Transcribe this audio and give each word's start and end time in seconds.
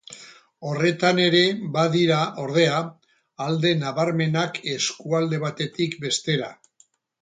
Horretan 0.69 1.21
ere 1.25 1.41
badira, 1.75 2.17
ordea, 2.45 2.81
alde 3.49 3.77
nabarmenak 3.85 4.61
eskualde 4.77 5.45
batetik 5.49 5.99
bestera. 6.09 6.55